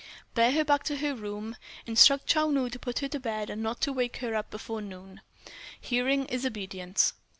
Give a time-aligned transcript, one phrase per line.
[0.33, 1.55] "Bear her back to her room.
[1.85, 4.81] Instruct Chou Nu to put her to bed and not to wake her up before
[4.81, 5.21] noon."
[5.79, 7.13] "Hearing is obedience."